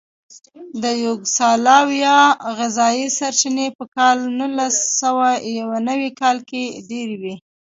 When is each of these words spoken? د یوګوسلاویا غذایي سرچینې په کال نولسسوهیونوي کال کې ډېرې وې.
د 0.81 0.83
یوګوسلاویا 1.05 2.17
غذایي 2.57 3.07
سرچینې 3.17 3.67
په 3.77 3.83
کال 3.95 4.17
نولسسوهیونوي 4.37 6.11
کال 6.21 6.37
کې 6.49 6.63
ډېرې 6.89 7.17
وې. 7.21 7.35